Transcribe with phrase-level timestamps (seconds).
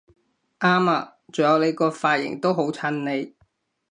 [0.59, 1.17] 啱吖！
[1.31, 3.35] 仲有你個髮型都好襯你！